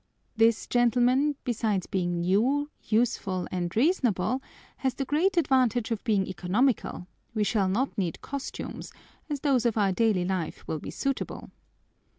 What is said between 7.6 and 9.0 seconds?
not need costumes,